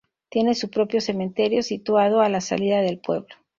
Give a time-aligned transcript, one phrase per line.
[0.29, 3.35] Tiene su propio cementerio, situado a la salida del pueblo.